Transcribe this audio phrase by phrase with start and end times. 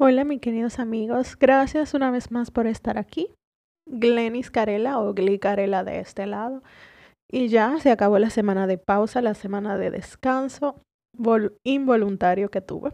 [0.00, 1.36] Hola, mis queridos amigos.
[1.38, 3.32] Gracias una vez más por estar aquí.
[3.88, 6.64] Glenis Carela o Gli Carela de este lado.
[7.30, 10.82] Y ya se acabó la semana de pausa, la semana de descanso
[11.62, 12.90] involuntario que tuve.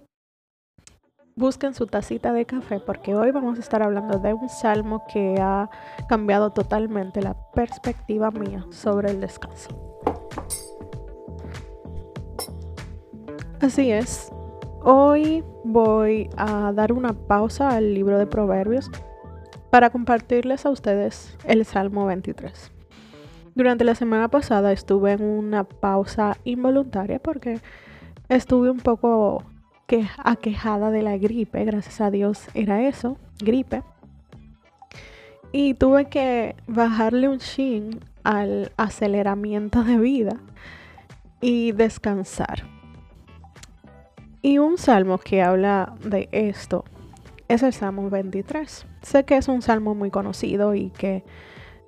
[1.37, 5.37] Busquen su tacita de café porque hoy vamos a estar hablando de un salmo que
[5.41, 5.71] ha
[6.07, 9.71] cambiado totalmente la perspectiva mía sobre el descanso.
[13.59, 14.31] Así es,
[14.83, 18.91] Hoy voy a dar una pausa al libro de Proverbios
[19.69, 22.73] para compartirles a ustedes el Salmo 23.
[23.55, 27.61] Durante la semana pasada estuve en una pausa involuntaria porque
[28.31, 29.45] estuve un poco
[29.87, 33.83] que aquejada de la gripe, gracias a Dios era eso, gripe.
[35.53, 40.41] Y tuve que bajarle un chin al aceleramiento de vida
[41.43, 42.80] y descansar.
[44.43, 46.85] Y un salmo que habla de esto
[47.49, 48.87] es el Salmo 23.
[49.03, 51.25] Sé que es un salmo muy conocido y que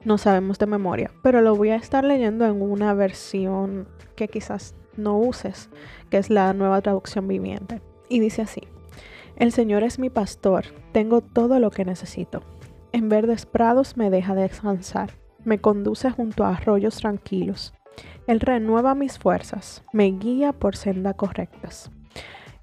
[0.04, 4.74] no sabemos de memoria, pero lo voy a estar leyendo en una versión que quizás
[4.98, 5.70] no uses,
[6.10, 7.80] que es la nueva traducción viviente.
[8.10, 8.68] Y dice así,
[9.36, 12.42] El Señor es mi pastor, tengo todo lo que necesito.
[12.92, 15.12] En verdes prados me deja descansar,
[15.42, 17.72] me conduce junto a arroyos tranquilos.
[18.26, 21.90] Él renueva mis fuerzas, me guía por sendas correctas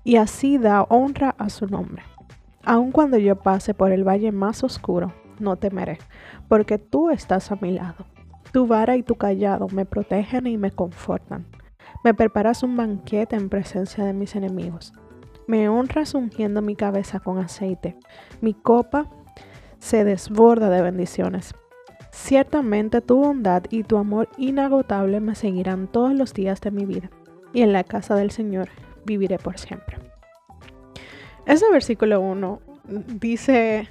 [0.03, 2.03] y así da honra a su nombre.
[2.63, 5.97] Aun cuando yo pase por el valle más oscuro, no temeré,
[6.47, 8.05] porque tú estás a mi lado.
[8.51, 11.45] Tu vara y tu callado me protegen y me confortan.
[12.03, 14.93] Me preparas un banquete en presencia de mis enemigos.
[15.47, 17.97] Me honras ungiendo mi cabeza con aceite.
[18.41, 19.09] Mi copa
[19.79, 21.55] se desborda de bendiciones.
[22.11, 27.09] Ciertamente tu bondad y tu amor inagotable me seguirán todos los días de mi vida,
[27.53, 28.69] y en la casa del Señor
[29.09, 29.97] viviré por siempre.
[31.47, 32.61] Ese versículo 1
[33.19, 33.89] dice,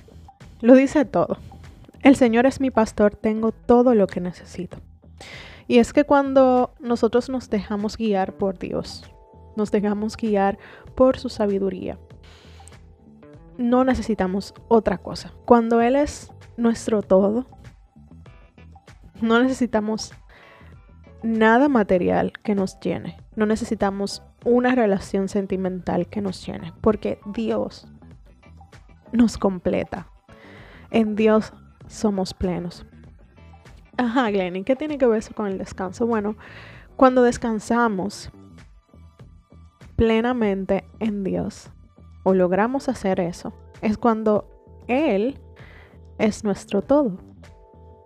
[0.61, 1.38] lo dice todo.
[2.02, 4.78] El Señor es mi pastor, tengo todo lo que necesito.
[5.66, 9.11] Y es que cuando nosotros nos dejamos guiar por Dios,
[9.57, 10.57] nos dejamos guiar
[10.95, 11.98] por su sabiduría,
[13.57, 15.33] no necesitamos otra cosa.
[15.45, 17.46] Cuando Él es nuestro todo,
[19.20, 20.12] no necesitamos
[21.24, 23.17] nada material que nos llene.
[23.39, 27.87] No necesitamos una relación sentimental que nos llene, porque Dios
[29.13, 30.09] nos completa.
[30.91, 31.53] En Dios
[31.87, 32.85] somos plenos.
[33.97, 36.05] Ajá, Glenny, ¿qué tiene que ver eso con el descanso?
[36.05, 36.35] Bueno,
[36.97, 38.33] cuando descansamos
[39.95, 41.70] plenamente en Dios
[42.25, 44.51] o logramos hacer eso, es cuando
[44.89, 45.39] Él
[46.19, 47.19] es nuestro todo.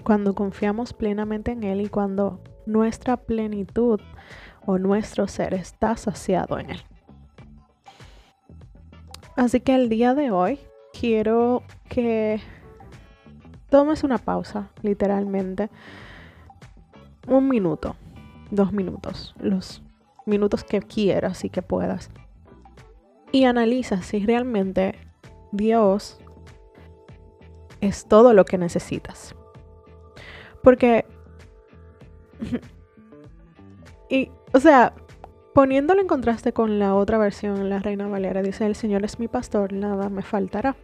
[0.05, 3.99] Cuando confiamos plenamente en Él y cuando nuestra plenitud
[4.67, 6.83] o nuestro ser está saciado en Él.
[9.37, 10.61] Así que el día de hoy
[10.93, 12.41] quiero que
[13.71, 15.71] tomes una pausa, literalmente,
[17.27, 17.97] un minuto,
[18.51, 19.83] dos minutos, los
[20.27, 22.11] minutos que quieras y que puedas.
[23.33, 24.95] Y analiza si realmente
[25.53, 26.19] Dios
[27.81, 29.35] es todo lo que necesitas.
[30.63, 31.07] Porque
[34.13, 34.93] y, o sea,
[35.55, 39.27] poniéndolo en contraste con la otra versión, la Reina Valera dice, el Señor es mi
[39.27, 40.77] pastor, nada me faltará.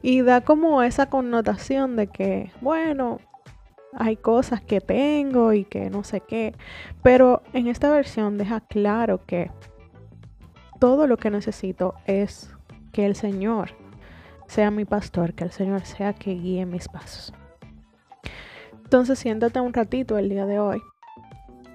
[0.00, 3.18] Y da como esa connotación de que, bueno,
[3.92, 6.54] hay cosas que tengo y que no sé qué.
[7.02, 9.50] Pero en esta versión deja claro que
[10.80, 12.50] todo lo que necesito es
[12.92, 13.72] que el Señor
[14.46, 17.34] sea mi pastor, que el Señor sea que guíe mis pasos.
[18.84, 20.80] Entonces siéntate un ratito el día de hoy,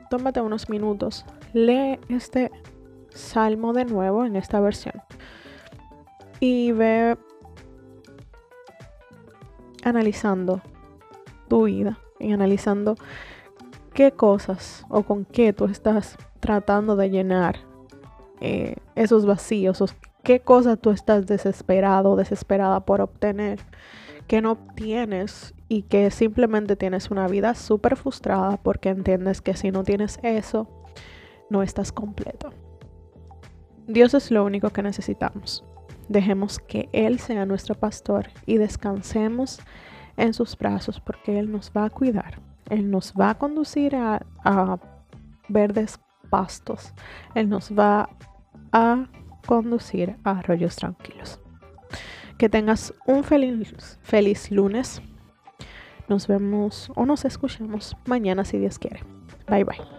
[0.09, 2.52] tómate unos minutos, lee este
[3.09, 4.96] salmo de nuevo en esta versión.
[6.40, 7.18] Y ve
[9.84, 10.62] analizando
[11.47, 12.96] tu vida y analizando
[13.94, 17.58] qué cosas o con qué tú estás tratando de llenar
[18.41, 19.88] eh, esos vacíos, o
[20.24, 23.59] qué cosas tú estás desesperado o desesperada por obtener
[24.29, 29.72] que no obtienes y que simplemente tienes una vida súper frustrada porque entiendes que si
[29.72, 30.70] no tienes eso,
[31.49, 32.52] no estás completo.
[33.87, 35.66] Dios es lo único que necesitamos.
[36.09, 39.61] Dejemos que Él sea nuestro pastor y descansemos
[40.16, 42.40] en sus brazos porque Él nos va a cuidar.
[42.70, 44.78] Él nos va a conducir a, a
[45.47, 45.99] verdes
[46.29, 46.93] pastos.
[47.34, 48.08] Él nos va
[48.72, 49.08] a
[49.47, 51.40] conducir a arroyos tranquilos.
[52.40, 55.02] Que tengas un feliz, feliz lunes
[56.08, 59.03] nos vemos o nos escuchamos mañana si Dios quiere.
[59.47, 59.98] Bye bye.